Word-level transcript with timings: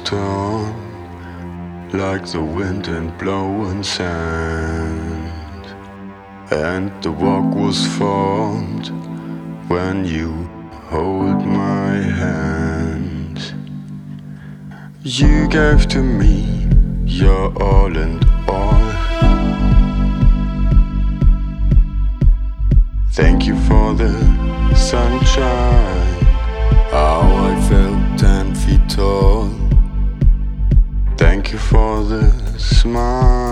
torn 0.00 0.74
like 1.92 2.26
the 2.26 2.40
wind 2.40 2.88
and 2.88 3.16
blowing 3.18 3.82
sand, 3.84 5.30
and 6.50 6.90
the 7.02 7.12
walk 7.12 7.54
was 7.54 7.86
formed 7.96 8.88
when 9.68 10.04
you 10.04 10.32
hold 10.90 11.46
my 11.46 11.92
hand. 12.22 13.54
You 15.02 15.46
gave 15.48 15.86
to 15.88 16.02
me 16.02 16.66
your 17.04 17.52
all 17.62 17.96
and 17.96 18.24
all. 18.48 18.92
Thank 23.12 23.46
you 23.46 23.56
for 23.68 23.94
the 23.94 24.12
sunshine. 24.74 26.24
How 26.90 27.20
I 27.48 27.68
felt 27.68 28.18
ten 28.18 28.54
feet 28.54 28.88
tall. 28.88 29.53
Smile. 32.84 33.43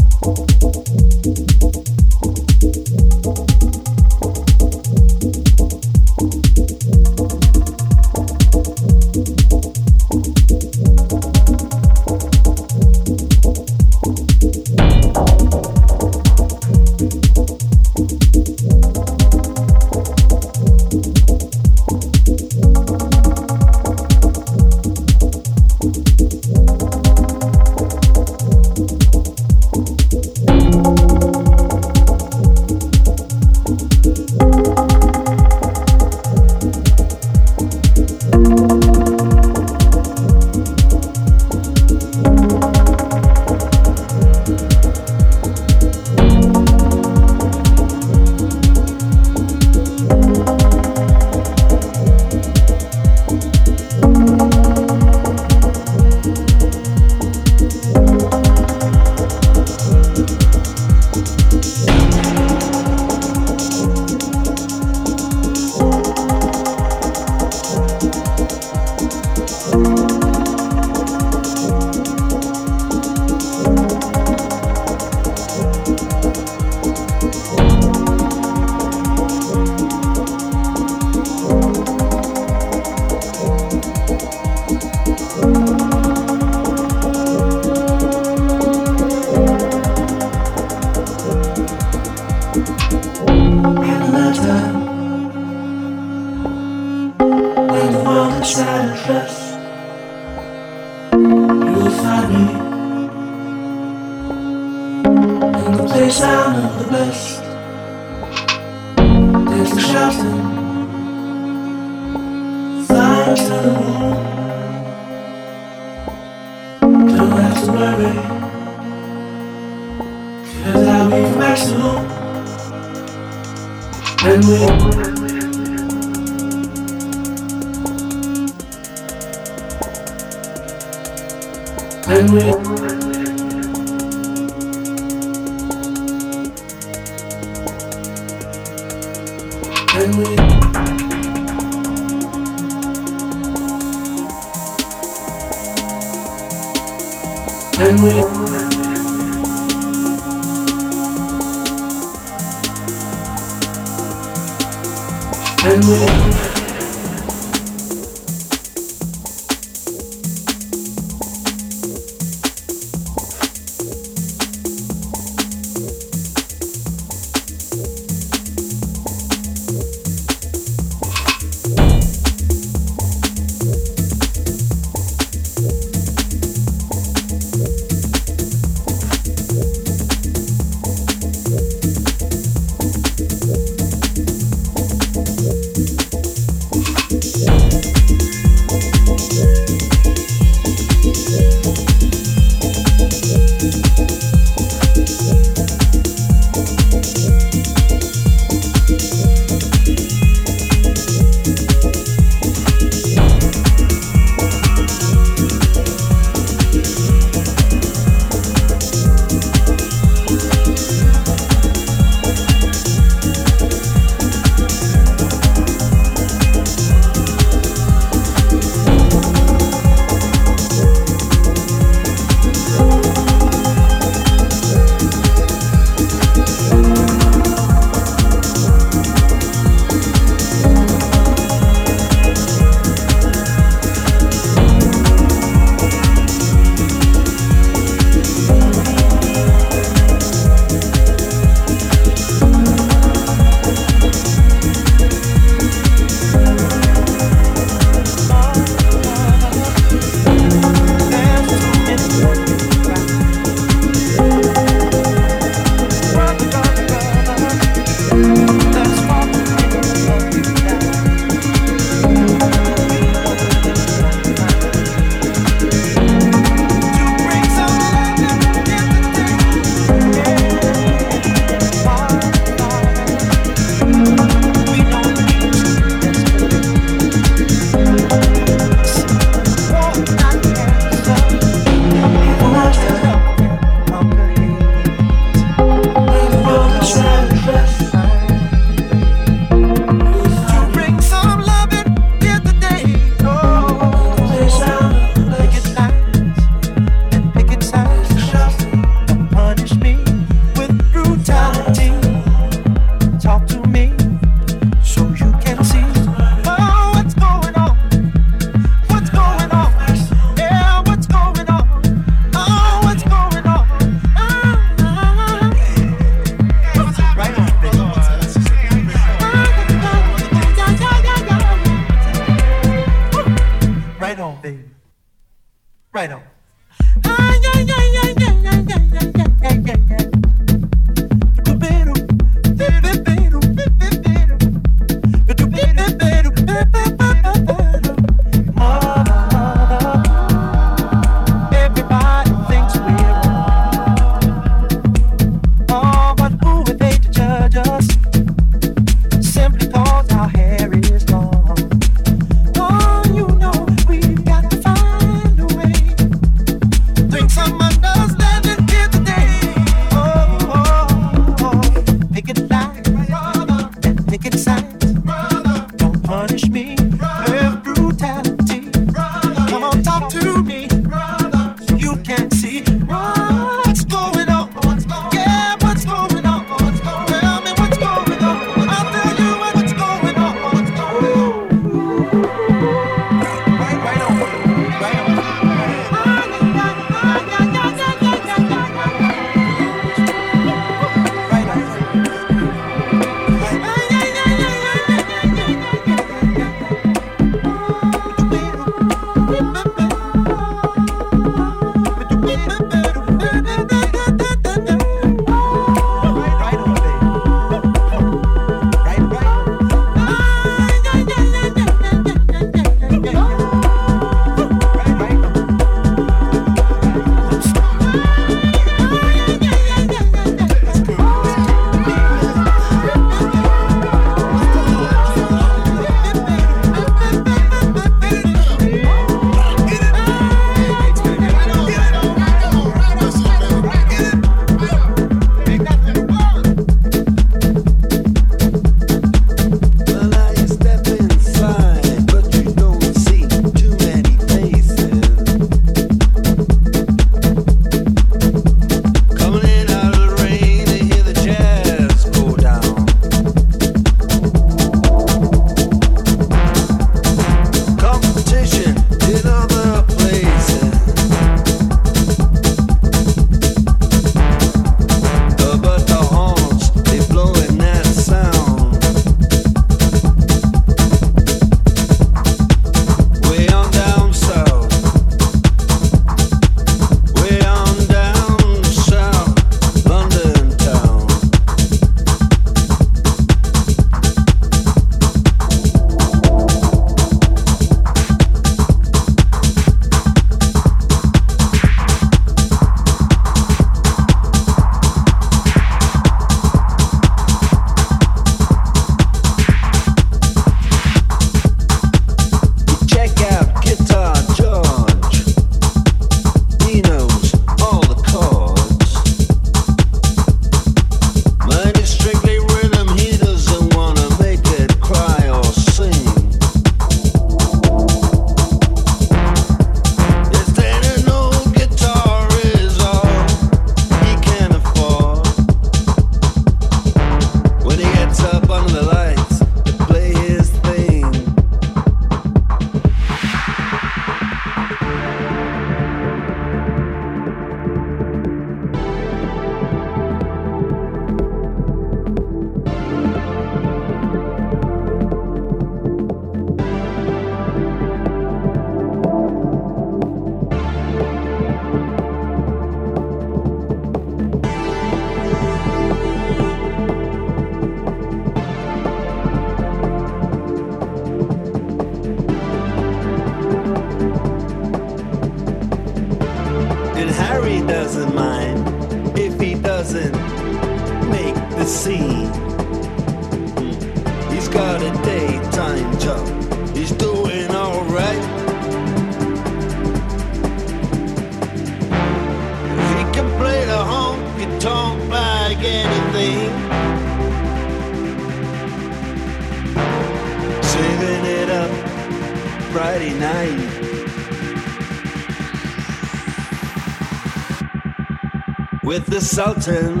The 599.21 599.27
Sultans 599.27 600.00